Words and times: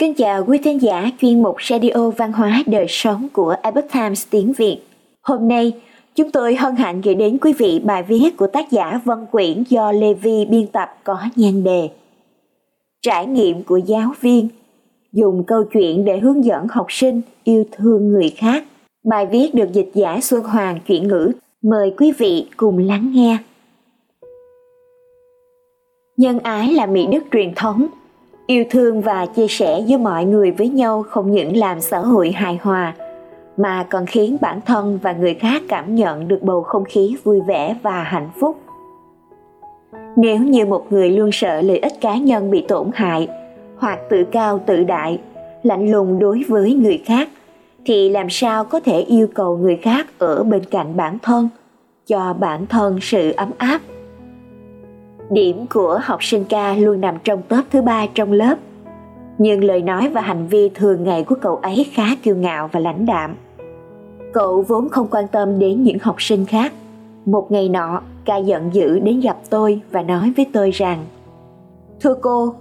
Kính 0.00 0.14
chào 0.14 0.44
quý 0.44 0.58
thính 0.58 0.82
giả 0.82 1.10
chuyên 1.20 1.42
mục 1.42 1.56
Radio 1.62 2.10
Văn 2.16 2.32
hóa 2.32 2.62
Đời 2.66 2.86
Sống 2.88 3.28
của 3.32 3.54
Epoch 3.62 3.92
Times 3.92 4.26
tiếng 4.30 4.52
Việt. 4.52 4.78
Hôm 5.22 5.48
nay, 5.48 5.72
chúng 6.14 6.30
tôi 6.30 6.54
hân 6.54 6.76
hạnh 6.76 7.00
gửi 7.00 7.14
đến 7.14 7.38
quý 7.40 7.52
vị 7.52 7.80
bài 7.84 8.02
viết 8.02 8.36
của 8.36 8.46
tác 8.46 8.70
giả 8.70 9.00
Vân 9.04 9.26
Quyển 9.30 9.64
do 9.68 9.92
Lê 9.92 10.14
Vi 10.14 10.44
biên 10.44 10.66
tập 10.66 10.88
có 11.04 11.18
nhan 11.36 11.64
đề 11.64 11.88
Trải 13.02 13.26
nghiệm 13.26 13.62
của 13.62 13.76
giáo 13.76 14.12
viên 14.20 14.48
dùng 15.12 15.44
câu 15.46 15.64
chuyện 15.64 16.04
để 16.04 16.18
hướng 16.18 16.44
dẫn 16.44 16.66
học 16.70 16.86
sinh 16.88 17.20
yêu 17.44 17.64
thương 17.72 18.08
người 18.08 18.34
khác. 18.36 18.64
Bài 19.04 19.26
viết 19.26 19.54
được 19.54 19.72
dịch 19.72 19.90
giả 19.94 20.18
Xuân 20.22 20.42
Hoàng 20.42 20.80
chuyển 20.86 21.08
ngữ. 21.08 21.32
Mời 21.62 21.94
quý 21.96 22.12
vị 22.18 22.46
cùng 22.56 22.78
lắng 22.78 23.12
nghe. 23.14 23.38
Nhân 26.16 26.38
ái 26.38 26.72
là 26.72 26.86
mỹ 26.86 27.06
đức 27.06 27.22
truyền 27.32 27.52
thống 27.56 27.86
Yêu 28.50 28.64
thương 28.70 29.00
và 29.00 29.26
chia 29.26 29.46
sẻ 29.48 29.80
với 29.88 29.98
mọi 29.98 30.24
người 30.24 30.50
với 30.50 30.68
nhau 30.68 31.04
không 31.08 31.30
những 31.30 31.56
làm 31.56 31.80
xã 31.80 31.98
hội 31.98 32.30
hài 32.30 32.58
hòa, 32.62 32.94
mà 33.56 33.86
còn 33.90 34.06
khiến 34.06 34.36
bản 34.40 34.60
thân 34.66 34.98
và 35.02 35.12
người 35.12 35.34
khác 35.34 35.62
cảm 35.68 35.94
nhận 35.94 36.28
được 36.28 36.42
bầu 36.42 36.62
không 36.62 36.84
khí 36.84 37.16
vui 37.24 37.40
vẻ 37.40 37.76
và 37.82 38.02
hạnh 38.02 38.30
phúc. 38.40 38.56
Nếu 40.16 40.38
như 40.38 40.66
một 40.66 40.86
người 40.90 41.10
luôn 41.10 41.32
sợ 41.32 41.60
lợi 41.60 41.78
ích 41.78 41.92
cá 42.00 42.16
nhân 42.16 42.50
bị 42.50 42.64
tổn 42.68 42.90
hại, 42.94 43.28
hoặc 43.76 43.98
tự 44.10 44.24
cao 44.24 44.60
tự 44.66 44.84
đại, 44.84 45.18
lạnh 45.62 45.90
lùng 45.90 46.18
đối 46.18 46.42
với 46.48 46.74
người 46.74 47.02
khác, 47.06 47.28
thì 47.84 48.08
làm 48.08 48.30
sao 48.30 48.64
có 48.64 48.80
thể 48.80 49.00
yêu 49.00 49.26
cầu 49.34 49.56
người 49.56 49.76
khác 49.76 50.06
ở 50.18 50.42
bên 50.42 50.64
cạnh 50.70 50.96
bản 50.96 51.18
thân, 51.22 51.48
cho 52.06 52.32
bản 52.32 52.66
thân 52.66 52.98
sự 53.00 53.32
ấm 53.36 53.50
áp 53.58 53.80
Điểm 55.30 55.66
của 55.74 56.00
học 56.02 56.24
sinh 56.24 56.44
ca 56.44 56.74
luôn 56.74 57.00
nằm 57.00 57.18
trong 57.24 57.42
top 57.42 57.64
thứ 57.70 57.82
ba 57.82 58.06
trong 58.14 58.32
lớp. 58.32 58.54
Nhưng 59.38 59.64
lời 59.64 59.82
nói 59.82 60.08
và 60.08 60.20
hành 60.20 60.46
vi 60.46 60.68
thường 60.68 61.04
ngày 61.04 61.24
của 61.24 61.34
cậu 61.40 61.56
ấy 61.56 61.86
khá 61.92 62.04
kiêu 62.22 62.36
ngạo 62.36 62.68
và 62.72 62.80
lãnh 62.80 63.06
đạm. 63.06 63.34
Cậu 64.32 64.62
vốn 64.62 64.88
không 64.88 65.08
quan 65.10 65.28
tâm 65.28 65.58
đến 65.58 65.82
những 65.82 65.98
học 66.02 66.22
sinh 66.22 66.46
khác. 66.46 66.72
Một 67.26 67.52
ngày 67.52 67.68
nọ, 67.68 68.02
ca 68.24 68.36
giận 68.36 68.70
dữ 68.72 68.98
đến 68.98 69.20
gặp 69.20 69.36
tôi 69.50 69.80
và 69.90 70.02
nói 70.02 70.32
với 70.36 70.46
tôi 70.52 70.70
rằng 70.70 71.04
Thưa 72.00 72.14
cô, 72.14 72.54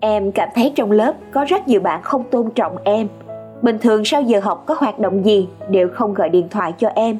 em 0.00 0.32
cảm 0.32 0.48
thấy 0.54 0.72
trong 0.74 0.90
lớp 0.90 1.14
có 1.32 1.44
rất 1.44 1.68
nhiều 1.68 1.80
bạn 1.80 2.02
không 2.02 2.24
tôn 2.30 2.50
trọng 2.50 2.76
em. 2.84 3.08
Bình 3.62 3.78
thường 3.78 4.04
sau 4.04 4.22
giờ 4.22 4.40
học 4.40 4.64
có 4.66 4.76
hoạt 4.78 4.98
động 4.98 5.24
gì 5.24 5.48
đều 5.70 5.88
không 5.88 6.14
gọi 6.14 6.28
điện 6.28 6.48
thoại 6.50 6.74
cho 6.78 6.88
em. 6.88 7.18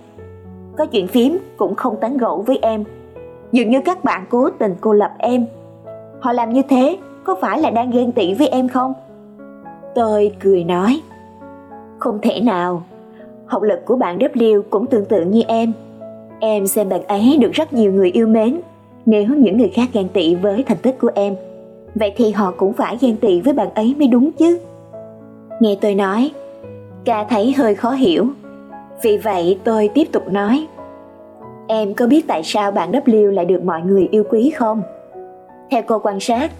Có 0.79 0.87
chuyện 0.87 1.07
phím 1.07 1.39
cũng 1.57 1.75
không 1.75 1.97
tán 2.01 2.17
gẫu 2.17 2.43
với 2.43 2.59
em 2.63 2.85
Dường 3.53 3.71
như 3.71 3.81
các 3.85 4.05
bạn 4.05 4.25
cố 4.31 4.51
tình 4.51 4.75
cô 4.81 4.93
lập 4.93 5.13
em. 5.19 5.47
Họ 6.21 6.33
làm 6.33 6.53
như 6.53 6.63
thế 6.69 6.99
có 7.25 7.37
phải 7.41 7.61
là 7.61 7.71
đang 7.71 7.91
ghen 7.91 8.13
tị 8.13 8.35
với 8.35 8.49
em 8.49 8.69
không? 8.69 8.95
Tôi 9.95 10.33
cười 10.41 10.65
nói, 10.65 11.01
không 11.99 12.19
thể 12.23 12.41
nào, 12.41 12.83
học 13.47 13.63
lực 13.63 13.85
của 13.85 13.97
bạn 13.97 14.19
W 14.19 14.63
cũng 14.71 14.87
tương 14.87 15.05
tự 15.05 15.25
như 15.25 15.43
em. 15.49 15.73
Em 16.41 16.67
xem 16.67 16.89
bạn 16.89 17.03
ấy 17.07 17.37
được 17.41 17.53
rất 17.53 17.73
nhiều 17.73 17.93
người 17.93 18.11
yêu 18.11 18.27
mến, 18.27 18.61
nếu 19.07 19.27
những 19.27 19.59
người 19.59 19.71
khác 19.75 19.89
ghen 19.93 20.09
tị 20.09 20.35
với 20.35 20.65
thành 20.67 20.79
tích 20.79 20.99
của 21.01 21.11
em, 21.15 21.35
vậy 21.95 22.13
thì 22.17 22.31
họ 22.31 22.53
cũng 22.57 22.73
phải 22.73 22.97
ghen 23.01 23.17
tị 23.17 23.41
với 23.41 23.53
bạn 23.53 23.69
ấy 23.75 23.95
mới 23.99 24.09
đúng 24.09 24.33
chứ. 24.33 24.59
Nghe 25.61 25.77
tôi 25.81 25.95
nói, 25.95 26.31
ca 27.05 27.25
thấy 27.25 27.53
hơi 27.53 27.75
khó 27.75 27.91
hiểu, 27.91 28.27
vì 29.03 29.17
vậy 29.17 29.59
tôi 29.65 29.91
tiếp 29.95 30.09
tục 30.13 30.33
nói, 30.33 30.67
Em 31.71 31.95
có 31.95 32.07
biết 32.07 32.27
tại 32.27 32.43
sao 32.45 32.71
bạn 32.71 32.93
W 32.93 33.31
lại 33.31 33.45
được 33.45 33.65
mọi 33.65 33.83
người 33.83 34.09
yêu 34.11 34.25
quý 34.31 34.51
không? 34.51 34.83
Theo 35.71 35.83
cô 35.87 35.99
quan 36.03 36.21
sát, 36.21 36.51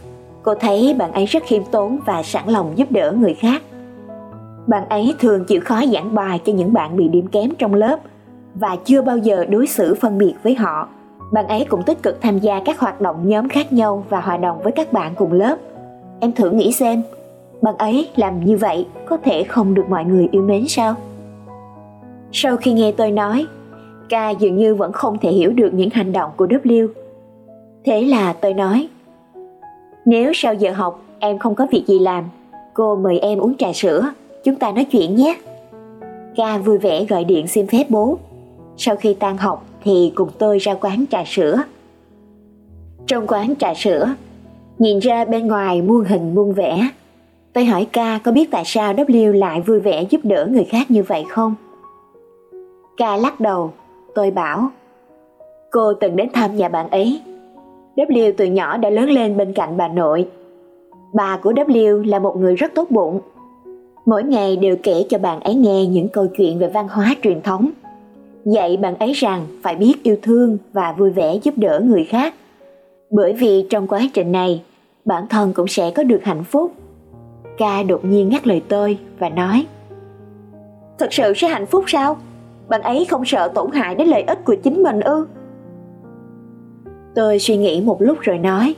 cô 0.43 0.55
thấy 0.55 0.95
bạn 0.99 1.13
ấy 1.13 1.27
rất 1.27 1.43
khiêm 1.47 1.63
tốn 1.71 1.99
và 2.07 2.23
sẵn 2.23 2.49
lòng 2.49 2.73
giúp 2.77 2.93
đỡ 2.93 3.13
người 3.13 3.35
khác. 3.35 3.63
Bạn 4.67 4.89
ấy 4.89 5.15
thường 5.21 5.45
chịu 5.45 5.61
khó 5.65 5.83
giảng 5.93 6.15
bài 6.15 6.41
cho 6.45 6.53
những 6.53 6.73
bạn 6.73 6.97
bị 6.97 7.09
điểm 7.09 7.27
kém 7.27 7.51
trong 7.59 7.75
lớp 7.75 8.01
và 8.55 8.77
chưa 8.85 9.03
bao 9.03 9.19
giờ 9.19 9.45
đối 9.45 9.67
xử 9.67 9.95
phân 9.95 10.19
biệt 10.19 10.35
với 10.43 10.55
họ. 10.55 10.89
Bạn 11.33 11.47
ấy 11.49 11.65
cũng 11.69 11.83
tích 11.83 12.03
cực 12.03 12.21
tham 12.21 12.39
gia 12.39 12.61
các 12.65 12.81
hoạt 12.81 13.01
động 13.01 13.29
nhóm 13.29 13.49
khác 13.49 13.73
nhau 13.73 14.05
và 14.09 14.21
hòa 14.21 14.37
đồng 14.37 14.63
với 14.63 14.73
các 14.73 14.93
bạn 14.93 15.15
cùng 15.17 15.33
lớp. 15.33 15.57
Em 16.21 16.33
thử 16.33 16.51
nghĩ 16.51 16.73
xem, 16.73 17.03
bạn 17.63 17.77
ấy 17.77 18.09
làm 18.17 18.45
như 18.45 18.57
vậy 18.57 18.87
có 19.07 19.17
thể 19.17 19.45
không 19.45 19.75
được 19.75 19.85
mọi 19.89 20.05
người 20.05 20.29
yêu 20.33 20.43
mến 20.43 20.69
sao? 20.69 20.95
Sau 22.33 22.57
khi 22.57 22.73
nghe 22.73 22.93
tôi 22.93 23.11
nói, 23.11 23.47
K 24.09 24.39
dường 24.39 24.57
như 24.57 24.75
vẫn 24.75 24.93
không 24.93 25.19
thể 25.19 25.31
hiểu 25.31 25.53
được 25.53 25.75
những 25.75 25.91
hành 25.91 26.13
động 26.13 26.31
của 26.37 26.47
W. 26.47 26.89
Thế 27.85 28.03
là 28.03 28.33
tôi 28.33 28.55
nói, 28.55 28.89
nếu 30.05 30.33
sau 30.35 30.55
giờ 30.55 30.73
học 30.73 31.03
em 31.19 31.39
không 31.39 31.55
có 31.55 31.67
việc 31.71 31.85
gì 31.87 31.99
làm, 31.99 32.25
cô 32.75 32.97
mời 32.97 33.19
em 33.19 33.39
uống 33.39 33.57
trà 33.57 33.73
sữa, 33.73 34.13
chúng 34.45 34.55
ta 34.55 34.73
nói 34.73 34.85
chuyện 34.85 35.17
nhé. 35.17 35.37
K. 36.37 36.65
vui 36.65 36.79
vẻ 36.79 37.05
gọi 37.05 37.25
điện 37.25 37.49
xin 37.49 37.67
phép 37.67 37.85
bố. 37.89 38.19
Sau 38.77 38.97
khi 38.97 39.15
tan 39.15 39.37
học 39.37 39.67
thì 39.85 40.13
cùng 40.15 40.29
tôi 40.39 40.59
ra 40.59 40.75
quán 40.75 41.05
trà 41.11 41.25
sữa. 41.27 41.63
Trong 43.07 43.27
quán 43.27 43.55
trà 43.59 43.75
sữa, 43.75 44.15
nhìn 44.79 44.99
ra 44.99 45.25
bên 45.25 45.47
ngoài 45.47 45.83
muôn 45.83 46.05
hình 46.05 46.35
muôn 46.35 46.53
vẻ. 46.53 46.89
Tôi 47.53 47.65
hỏi 47.65 47.87
K. 47.93 48.25
có 48.25 48.33
biết 48.33 48.51
tại 48.51 48.63
sao 48.67 48.95
W 48.95 49.33
lại 49.33 49.61
vui 49.61 49.81
vẻ 49.81 50.03
giúp 50.11 50.21
đỡ 50.25 50.47
người 50.51 50.65
khác 50.65 50.91
như 50.91 51.03
vậy 51.03 51.25
không? 51.29 51.55
K. 52.97 53.01
lắc 53.21 53.41
đầu, 53.41 53.73
tôi 54.15 54.31
bảo, 54.31 54.71
Cô 55.71 55.95
từng 55.95 56.17
đến 56.17 56.29
thăm 56.33 56.57
nhà 56.57 56.69
bạn 56.69 56.91
ấy. 56.91 57.21
W 57.97 58.33
từ 58.37 58.45
nhỏ 58.45 58.77
đã 58.77 58.91
lớn 58.91 59.11
lên 59.11 59.37
bên 59.37 59.53
cạnh 59.53 59.77
bà 59.77 59.89
nội. 59.89 60.29
Bà 61.15 61.37
của 61.37 61.53
W 61.53 62.05
là 62.09 62.19
một 62.19 62.37
người 62.37 62.55
rất 62.55 62.73
tốt 62.75 62.91
bụng. 62.91 63.21
Mỗi 64.07 64.23
ngày 64.25 64.57
đều 64.57 64.77
kể 64.83 65.07
cho 65.09 65.19
bạn 65.19 65.41
ấy 65.41 65.55
nghe 65.55 65.87
những 65.87 66.09
câu 66.09 66.27
chuyện 66.37 66.59
về 66.59 66.69
văn 66.69 66.89
hóa 66.89 67.15
truyền 67.23 67.43
thống. 67.43 67.71
Dạy 68.45 68.77
bạn 68.77 68.95
ấy 68.99 69.13
rằng 69.13 69.47
phải 69.63 69.75
biết 69.75 69.95
yêu 70.03 70.17
thương 70.23 70.59
và 70.73 70.93
vui 70.93 71.11
vẻ 71.11 71.35
giúp 71.43 71.55
đỡ 71.57 71.81
người 71.85 72.05
khác. 72.05 72.35
Bởi 73.11 73.33
vì 73.33 73.67
trong 73.71 73.87
quá 73.87 74.01
trình 74.15 74.33
này, 74.33 74.63
bản 75.05 75.27
thân 75.31 75.53
cũng 75.53 75.69
sẽ 75.69 75.91
có 75.91 76.03
được 76.03 76.25
hạnh 76.25 76.45
phúc. 76.45 76.73
Ca 77.59 77.83
đột 77.83 78.05
nhiên 78.05 78.29
ngắt 78.29 78.47
lời 78.47 78.63
tôi 78.69 78.99
và 79.19 79.29
nói, 79.29 79.67
Thật 80.99 81.13
sự 81.13 81.33
sẽ 81.37 81.49
hạnh 81.49 81.67
phúc 81.67 81.85
sao? 81.87 82.17
Bạn 82.69 82.83
ấy 82.83 83.07
không 83.11 83.25
sợ 83.25 83.49
tổn 83.49 83.71
hại 83.73 83.95
đến 83.95 84.09
lợi 84.09 84.23
ích 84.23 84.45
của 84.45 84.55
chính 84.55 84.83
mình 84.83 85.01
ư? 85.01 85.27
Tôi 87.15 87.39
suy 87.39 87.57
nghĩ 87.57 87.81
một 87.81 88.03
lúc 88.03 88.19
rồi 88.21 88.39
nói. 88.39 88.75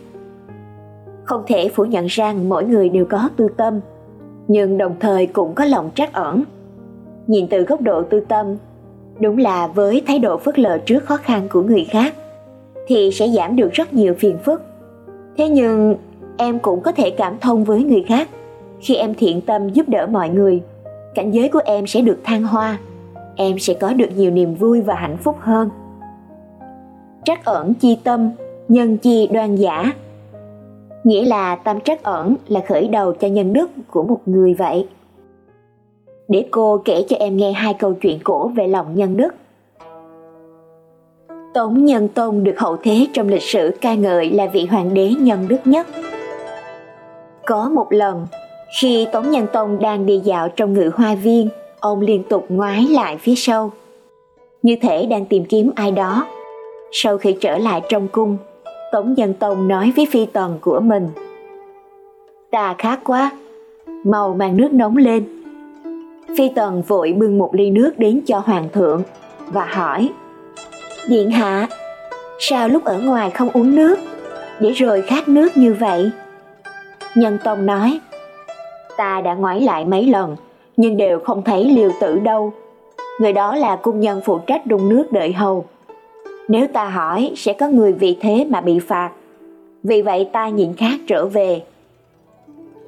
Không 1.25 1.43
thể 1.47 1.69
phủ 1.69 1.85
nhận 1.85 2.07
rằng 2.07 2.49
mỗi 2.49 2.65
người 2.65 2.89
đều 2.89 3.05
có 3.05 3.29
tư 3.37 3.49
tâm, 3.57 3.81
Nhưng 4.49 4.79
đồng 4.79 4.95
thời 5.01 5.27
cũng 5.27 5.55
có 5.55 5.65
lòng 5.65 5.91
trắc 5.95 6.13
ẩn. 6.13 6.43
Nhìn 7.27 7.47
từ 7.49 7.63
góc 7.63 7.81
độ 7.81 8.03
tư 8.03 8.21
tâm, 8.21 8.47
Đúng 9.21 9.39
là 9.39 9.67
với 9.67 10.03
thái 10.07 10.19
độ 10.19 10.37
phớt 10.37 10.59
lờ 10.59 10.79
trước 10.79 11.05
khó 11.05 11.17
khăn 11.17 11.49
của 11.51 11.63
người 11.63 11.87
khác, 11.91 12.15
Thì 12.87 13.11
sẽ 13.13 13.29
giảm 13.29 13.57
được 13.57 13.73
rất 13.73 13.95
nhiều 13.95 14.15
phiền 14.19 14.39
phức. 14.45 14.63
Thế 15.37 15.49
nhưng, 15.49 15.97
em 16.37 16.59
cũng 16.59 16.81
có 16.81 16.93
thể 16.93 17.11
cảm 17.11 17.39
thông 17.41 17.65
với 17.65 17.85
người 17.85 18.05
khác. 18.09 18.29
Khi 18.81 18.95
em 18.95 19.15
thiện 19.15 19.41
tâm 19.41 19.69
giúp 19.69 19.89
đỡ 19.89 20.07
mọi 20.07 20.29
người, 20.29 20.63
Cảnh 21.15 21.31
giới 21.31 21.49
của 21.49 21.61
em 21.65 21.87
sẽ 21.87 22.01
được 22.01 22.19
thăng 22.25 22.43
hoa 22.43 22.79
em 23.41 23.59
sẽ 23.59 23.75
có 23.75 23.93
được 23.93 24.09
nhiều 24.17 24.31
niềm 24.31 24.55
vui 24.55 24.81
và 24.81 24.95
hạnh 24.95 25.17
phúc 25.17 25.37
hơn. 25.41 25.71
Trắc 27.25 27.45
ẩn 27.45 27.75
chi 27.75 27.99
tâm, 28.05 28.31
nhân 28.69 28.97
chi 28.97 29.27
đoan 29.33 29.57
giả. 29.57 29.93
Nghĩa 31.05 31.25
là 31.25 31.57
tâm 31.57 31.81
trắc 31.81 32.03
ẩn 32.03 32.37
là 32.49 32.61
khởi 32.69 32.89
đầu 32.89 33.13
cho 33.13 33.29
nhân 33.29 33.53
đức 33.53 33.71
của 33.91 34.03
một 34.03 34.21
người 34.27 34.55
vậy. 34.55 34.89
Để 36.29 36.47
cô 36.51 36.83
kể 36.85 37.05
cho 37.09 37.17
em 37.17 37.37
nghe 37.37 37.53
hai 37.53 37.75
câu 37.75 37.95
chuyện 37.95 38.19
cổ 38.25 38.49
về 38.49 38.69
lòng 38.69 38.95
nhân 38.95 39.17
đức. 39.17 39.35
Tống 41.55 41.85
Nhân 41.85 42.09
Tông 42.09 42.45
được 42.45 42.59
hậu 42.59 42.77
thế 42.77 43.07
trong 43.13 43.29
lịch 43.29 43.43
sử 43.43 43.71
ca 43.81 43.95
ngợi 43.95 44.31
là 44.31 44.47
vị 44.47 44.67
hoàng 44.67 44.95
đế 44.95 45.09
nhân 45.09 45.49
đức 45.49 45.61
nhất. 45.65 45.87
Có 47.47 47.71
một 47.71 47.87
lần, 47.91 48.27
khi 48.81 49.07
Tống 49.13 49.31
Nhân 49.31 49.47
Tông 49.53 49.79
đang 49.81 50.07
đi 50.07 50.19
dạo 50.19 50.49
trong 50.49 50.75
ngự 50.75 50.91
hoa 50.95 51.15
viên 51.15 51.49
ông 51.81 52.01
liên 52.01 52.23
tục 52.23 52.47
ngoái 52.49 52.87
lại 52.91 53.17
phía 53.17 53.35
sau. 53.35 53.73
Như 54.63 54.77
thể 54.83 55.07
đang 55.07 55.27
tìm 55.27 55.45
kiếm 55.45 55.71
ai 55.75 55.91
đó. 55.91 56.27
Sau 56.93 57.19
khi 57.19 57.37
trở 57.41 57.59
lại 57.59 57.83
trong 57.89 58.09
cung, 58.09 58.37
tống 58.93 59.15
nhân 59.15 59.35
tông 59.35 59.69
nói 59.69 59.93
với 59.97 60.07
phi 60.11 60.27
tần 60.27 60.59
của 60.61 60.81
mình. 60.81 61.09
Ta 62.51 62.75
khát 62.79 63.01
quá, 63.05 63.31
mau 64.05 64.35
mang 64.35 64.57
nước 64.57 64.73
nóng 64.73 64.97
lên. 64.97 65.25
Phi 66.39 66.49
tần 66.55 66.83
vội 66.83 67.13
bưng 67.13 67.39
một 67.39 67.55
ly 67.55 67.71
nước 67.71 67.99
đến 67.99 68.21
cho 68.27 68.39
hoàng 68.39 68.69
thượng 68.73 69.03
và 69.47 69.65
hỏi, 69.65 70.09
điện 71.09 71.31
hạ, 71.31 71.69
sao 72.39 72.69
lúc 72.69 72.85
ở 72.85 73.01
ngoài 73.01 73.31
không 73.31 73.49
uống 73.53 73.75
nước 73.75 73.99
để 74.61 74.71
rồi 74.71 75.03
khát 75.03 75.29
nước 75.29 75.57
như 75.57 75.75
vậy? 75.81 76.11
Nhân 77.15 77.39
tông 77.45 77.67
nói, 77.67 78.01
ta 78.97 79.21
đã 79.21 79.35
ngoái 79.35 79.61
lại 79.61 79.85
mấy 79.85 80.07
lần 80.07 80.37
nhưng 80.81 80.97
đều 80.97 81.19
không 81.21 81.43
thấy 81.43 81.65
liều 81.65 81.91
tử 82.01 82.19
đâu. 82.19 82.53
Người 83.21 83.33
đó 83.33 83.57
là 83.57 83.77
cung 83.77 84.01
nhân 84.01 84.21
phụ 84.25 84.39
trách 84.39 84.67
đun 84.67 84.89
nước 84.89 85.13
đợi 85.13 85.33
hầu. 85.33 85.65
Nếu 86.49 86.67
ta 86.67 86.85
hỏi 86.85 87.33
sẽ 87.37 87.53
có 87.53 87.69
người 87.69 87.93
vì 87.93 88.17
thế 88.21 88.47
mà 88.51 88.61
bị 88.61 88.79
phạt. 88.79 89.11
Vì 89.83 90.03
vậy 90.03 90.29
ta 90.33 90.49
nhịn 90.49 90.73
khát 90.77 91.01
trở 91.07 91.27
về. 91.27 91.63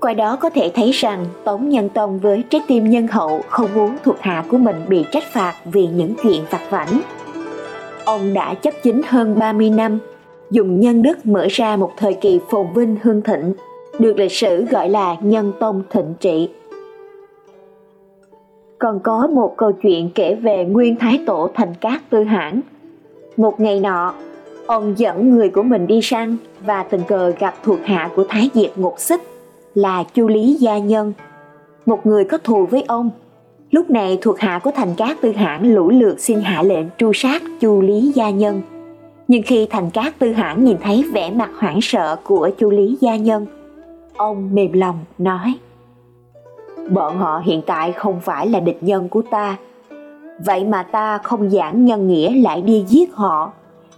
Qua 0.00 0.14
đó 0.14 0.36
có 0.36 0.50
thể 0.50 0.70
thấy 0.74 0.90
rằng 0.90 1.24
Tống 1.44 1.68
Nhân 1.68 1.88
Tông 1.88 2.18
với 2.18 2.44
trái 2.50 2.60
tim 2.68 2.90
nhân 2.90 3.06
hậu 3.06 3.40
không 3.48 3.68
muốn 3.74 3.96
thuộc 4.04 4.16
hạ 4.20 4.44
của 4.50 4.58
mình 4.58 4.76
bị 4.88 5.04
trách 5.10 5.24
phạt 5.32 5.54
vì 5.64 5.86
những 5.86 6.14
chuyện 6.22 6.42
vặt 6.50 6.62
vãnh. 6.70 7.00
Ông 8.04 8.34
đã 8.34 8.54
chấp 8.54 8.74
chính 8.82 9.02
hơn 9.06 9.38
30 9.38 9.70
năm, 9.70 9.98
dùng 10.50 10.80
nhân 10.80 11.02
đức 11.02 11.26
mở 11.26 11.46
ra 11.50 11.76
một 11.76 11.90
thời 11.96 12.14
kỳ 12.14 12.40
phồn 12.50 12.66
vinh 12.74 12.96
hương 13.02 13.22
thịnh, 13.22 13.54
được 13.98 14.18
lịch 14.18 14.32
sử 14.32 14.64
gọi 14.64 14.88
là 14.88 15.16
nhân 15.20 15.52
tông 15.60 15.82
thịnh 15.90 16.14
trị. 16.20 16.48
Còn 18.82 19.00
có 19.00 19.26
một 19.26 19.54
câu 19.56 19.72
chuyện 19.72 20.10
kể 20.14 20.34
về 20.34 20.64
nguyên 20.64 20.96
thái 20.96 21.20
tổ 21.26 21.48
thành 21.54 21.74
cát 21.80 22.10
tư 22.10 22.24
hãn. 22.24 22.60
Một 23.36 23.60
ngày 23.60 23.80
nọ, 23.80 24.14
ông 24.66 24.94
dẫn 24.98 25.30
người 25.30 25.48
của 25.48 25.62
mình 25.62 25.86
đi 25.86 26.00
săn 26.02 26.36
và 26.66 26.82
tình 26.82 27.00
cờ 27.08 27.32
gặp 27.38 27.54
thuộc 27.62 27.78
hạ 27.84 28.10
của 28.16 28.24
thái 28.28 28.50
diệt 28.54 28.70
ngục 28.76 28.94
xích 28.98 29.20
là 29.74 30.04
Chu 30.14 30.28
Lý 30.28 30.54
Gia 30.54 30.78
Nhân, 30.78 31.12
một 31.86 32.06
người 32.06 32.24
có 32.24 32.38
thù 32.38 32.66
với 32.66 32.84
ông. 32.88 33.10
Lúc 33.70 33.90
này 33.90 34.18
thuộc 34.20 34.38
hạ 34.38 34.60
của 34.64 34.70
thành 34.74 34.94
cát 34.94 35.20
tư 35.20 35.32
hãn 35.32 35.74
lũ 35.74 35.90
lượt 35.90 36.20
xin 36.20 36.40
hạ 36.40 36.62
lệnh 36.62 36.86
tru 36.98 37.12
sát 37.14 37.42
Chu 37.60 37.80
Lý 37.80 38.12
Gia 38.14 38.30
Nhân. 38.30 38.62
Nhưng 39.28 39.42
khi 39.42 39.66
thành 39.70 39.90
cát 39.90 40.18
tư 40.18 40.32
hãn 40.32 40.64
nhìn 40.64 40.76
thấy 40.82 41.04
vẻ 41.12 41.30
mặt 41.30 41.50
hoảng 41.58 41.78
sợ 41.82 42.16
của 42.24 42.50
Chu 42.58 42.70
Lý 42.70 42.96
Gia 43.00 43.16
Nhân, 43.16 43.46
ông 44.16 44.54
mềm 44.54 44.72
lòng 44.72 44.98
nói 45.18 45.54
Bọn 46.90 47.18
họ 47.18 47.42
hiện 47.44 47.62
tại 47.66 47.92
không 47.92 48.20
phải 48.20 48.48
là 48.48 48.60
địch 48.60 48.78
nhân 48.80 49.08
của 49.08 49.22
ta, 49.30 49.56
vậy 50.44 50.64
mà 50.64 50.82
ta 50.82 51.18
không 51.18 51.50
giảng 51.50 51.84
nhân 51.84 52.08
nghĩa 52.08 52.34
lại 52.34 52.62
đi 52.62 52.84
giết 52.88 53.14
họ, 53.14 53.52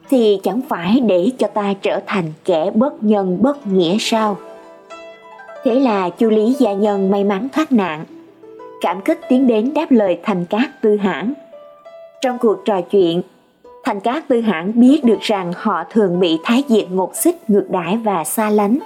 thì 0.09 0.41
chẳng 0.43 0.61
phải 0.69 1.01
để 1.01 1.31
cho 1.39 1.47
ta 1.47 1.75
trở 1.83 2.01
thành 2.07 2.25
kẻ 2.45 2.71
bất 2.75 3.03
nhân 3.03 3.39
bất 3.43 3.67
nghĩa 3.67 3.97
sao? 4.01 4.37
Thế 5.65 5.75
là 5.75 6.11
Chu 6.11 6.31
Lý 6.31 6.57
gia 6.59 6.73
nhân 6.73 7.11
may 7.11 7.25
mắn 7.25 7.49
thoát 7.53 7.73
nạn. 7.73 8.05
Cảm 8.81 9.01
kích 9.01 9.21
tiến 9.29 9.47
đến 9.47 9.75
đáp 9.75 9.87
lời 9.91 10.19
Thành 10.23 10.45
Cát 10.45 10.83
Tư 10.83 10.97
Hãn. 10.97 11.33
Trong 12.21 12.39
cuộc 12.39 12.65
trò 12.65 12.81
chuyện, 12.81 13.23
Thành 13.85 14.01
Cát 14.01 14.29
Tư 14.29 14.41
Hãn 14.41 14.81
biết 14.81 15.05
được 15.05 15.21
rằng 15.21 15.53
họ 15.57 15.85
thường 15.91 16.21
bị 16.21 16.39
Thái 16.45 16.65
Diệt 16.69 16.91
ngột 16.91 17.17
xích 17.17 17.51
ngược 17.51 17.67
đãi 17.71 17.97
và 17.97 18.25
xa 18.25 18.51
lánh, 18.51 18.79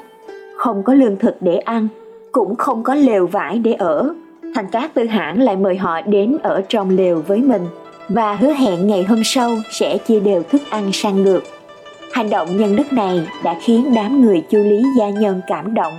không 0.56 0.82
có 0.82 0.94
lương 0.94 1.16
thực 1.16 1.36
để 1.40 1.56
ăn, 1.56 1.88
cũng 2.32 2.56
không 2.56 2.82
có 2.82 2.94
lều 2.94 3.26
vải 3.26 3.58
để 3.58 3.72
ở. 3.72 4.14
Thành 4.54 4.66
Cát 4.72 4.94
Tư 4.94 5.04
Hãn 5.04 5.40
lại 5.40 5.56
mời 5.56 5.76
họ 5.76 6.00
đến 6.00 6.36
ở 6.42 6.62
trong 6.69 6.90
lều 6.90 7.22
với 7.26 7.38
mình 7.38 7.62
và 8.08 8.34
hứa 8.34 8.52
hẹn 8.52 8.86
ngày 8.86 9.04
hôm 9.04 9.20
sau 9.25 9.50
sẽ 9.70 9.98
chia 9.98 10.20
đều 10.20 10.42
thức 10.42 10.62
ăn 10.70 10.92
sang 10.92 11.22
ngược. 11.22 11.40
Hành 12.12 12.30
động 12.30 12.56
nhân 12.56 12.76
đức 12.76 12.92
này 12.92 13.28
đã 13.44 13.58
khiến 13.62 13.92
đám 13.94 14.22
người 14.22 14.44
Chu 14.50 14.58
Lý 14.58 14.82
gia 14.98 15.10
nhân 15.10 15.40
cảm 15.46 15.75
động 15.75 15.92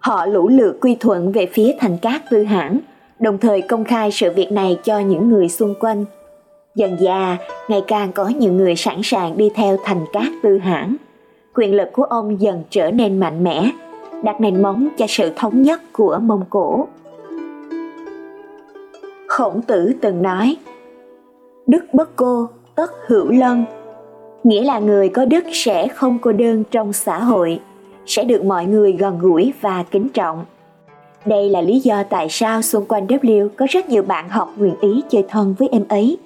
Họ 0.00 0.26
lũ 0.26 0.48
lượt 0.48 0.78
quy 0.80 0.96
thuận 1.00 1.32
về 1.32 1.46
phía 1.52 1.74
thành 1.78 1.98
cát 1.98 2.30
tư 2.30 2.42
hãn, 2.42 2.78
đồng 3.18 3.38
thời 3.38 3.62
công 3.62 3.84
khai 3.84 4.10
sự 4.12 4.30
việc 4.30 4.52
này 4.52 4.78
cho 4.84 4.98
những 4.98 5.28
người 5.28 5.48
xung 5.48 5.74
quanh. 5.80 6.04
Dần 6.74 6.96
dà, 7.00 7.38
ngày 7.68 7.82
càng 7.86 8.12
có 8.12 8.28
nhiều 8.28 8.52
người 8.52 8.76
sẵn 8.76 9.00
sàng 9.02 9.36
đi 9.36 9.50
theo 9.54 9.76
thành 9.84 10.04
cát 10.12 10.26
tư 10.42 10.58
hãn. 10.58 10.96
Quyền 11.54 11.74
lực 11.74 11.88
của 11.92 12.02
ông 12.02 12.40
dần 12.40 12.62
trở 12.70 12.90
nên 12.90 13.20
mạnh 13.20 13.44
mẽ, 13.44 13.70
đặt 14.22 14.40
nền 14.40 14.62
móng 14.62 14.88
cho 14.98 15.06
sự 15.08 15.32
thống 15.36 15.62
nhất 15.62 15.80
của 15.92 16.18
Mông 16.22 16.44
Cổ. 16.50 16.88
Khổng 19.26 19.62
tử 19.62 19.92
từng 20.00 20.22
nói, 20.22 20.56
Đức 21.66 21.84
bất 21.92 22.16
cô, 22.16 22.48
tất 22.74 22.90
hữu 23.06 23.30
lân, 23.30 23.64
nghĩa 24.44 24.64
là 24.64 24.78
người 24.78 25.08
có 25.08 25.24
đức 25.24 25.44
sẽ 25.52 25.88
không 25.88 26.18
cô 26.22 26.32
đơn 26.32 26.64
trong 26.70 26.92
xã 26.92 27.18
hội 27.18 27.60
sẽ 28.06 28.24
được 28.24 28.44
mọi 28.44 28.66
người 28.66 28.92
gần 28.92 29.18
gũi 29.18 29.52
và 29.60 29.84
kính 29.90 30.08
trọng. 30.08 30.44
Đây 31.26 31.48
là 31.48 31.60
lý 31.60 31.80
do 31.80 32.02
tại 32.02 32.26
sao 32.30 32.62
xung 32.62 32.84
quanh 32.86 33.06
W 33.06 33.48
có 33.48 33.66
rất 33.70 33.88
nhiều 33.88 34.02
bạn 34.02 34.28
học 34.28 34.52
nguyện 34.56 34.74
ý 34.80 35.02
chơi 35.08 35.24
thân 35.28 35.54
với 35.58 35.68
em 35.72 35.84
ấy. 35.88 36.18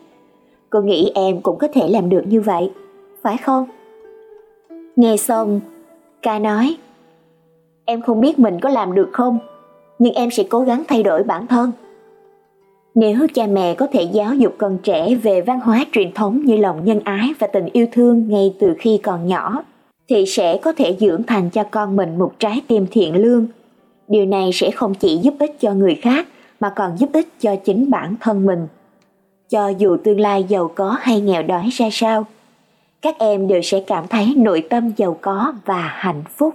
Cô 0.71 0.81
nghĩ 0.81 1.13
em 1.15 1.41
cũng 1.41 1.59
có 1.59 1.69
thể 1.75 1.89
làm 1.89 2.09
được 2.09 2.23
như 2.27 2.41
vậy, 2.41 2.71
phải 3.23 3.37
không? 3.37 3.67
Nghe 4.97 5.17
xong, 5.17 5.61
ca 6.23 6.39
nói, 6.39 6.77
em 7.85 8.01
không 8.01 8.21
biết 8.21 8.39
mình 8.39 8.61
có 8.61 8.69
làm 8.69 8.95
được 8.95 9.09
không, 9.13 9.39
nhưng 9.99 10.15
em 10.15 10.31
sẽ 10.31 10.43
cố 10.43 10.61
gắng 10.61 10.83
thay 10.89 11.03
đổi 11.03 11.23
bản 11.23 11.47
thân. 11.47 11.73
Nếu 12.95 13.27
cha 13.35 13.47
mẹ 13.47 13.75
có 13.75 13.87
thể 13.93 14.03
giáo 14.03 14.35
dục 14.35 14.55
con 14.59 14.79
trẻ 14.83 15.15
về 15.15 15.41
văn 15.41 15.61
hóa 15.61 15.85
truyền 15.93 16.13
thống 16.13 16.45
như 16.45 16.57
lòng 16.57 16.85
nhân 16.85 17.01
ái 17.05 17.31
và 17.39 17.47
tình 17.47 17.67
yêu 17.73 17.87
thương 17.93 18.29
ngay 18.29 18.55
từ 18.59 18.75
khi 18.79 19.01
còn 19.03 19.27
nhỏ, 19.27 19.65
thì 20.09 20.27
sẽ 20.27 20.59
có 20.63 20.73
thể 20.73 20.97
dưỡng 21.01 21.23
thành 21.23 21.51
cho 21.51 21.65
con 21.71 21.97
mình 21.97 22.19
một 22.19 22.33
trái 22.39 22.63
tim 22.69 22.87
thiện 22.91 23.17
lương. 23.17 23.47
Điều 24.09 24.27
này 24.27 24.51
sẽ 24.53 24.71
không 24.71 24.95
chỉ 24.95 25.17
giúp 25.17 25.35
ích 25.39 25.61
cho 25.61 25.73
người 25.73 25.95
khác 25.95 26.27
mà 26.61 26.73
còn 26.77 26.97
giúp 26.99 27.11
ích 27.13 27.29
cho 27.41 27.57
chính 27.57 27.91
bản 27.91 28.17
thân 28.21 28.47
mình. 28.47 28.67
Cho 29.49 29.69
dù 29.69 29.97
tương 30.05 30.21
lai 30.21 30.45
giàu 30.49 30.71
có 30.75 30.97
hay 31.01 31.21
nghèo 31.21 31.43
đói 31.43 31.69
ra 31.73 31.89
sao, 31.93 32.27
các 33.03 33.19
em 33.19 33.49
đều 33.49 33.63
sẽ 33.63 33.81
cảm 33.87 34.07
thấy 34.09 34.35
nội 34.37 34.67
tâm 34.71 34.93
giàu 34.97 35.19
có 35.21 35.53
và 35.65 35.81
hạnh 35.81 36.23
phúc. 36.37 36.55